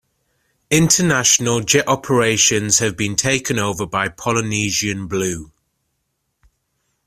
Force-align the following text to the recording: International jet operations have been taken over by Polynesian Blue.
International 0.71 1.59
jet 1.61 1.87
operations 1.87 2.79
have 2.79 2.97
been 2.97 3.15
taken 3.15 3.59
over 3.59 3.85
by 3.85 4.07
Polynesian 4.09 5.05
Blue. 5.05 5.51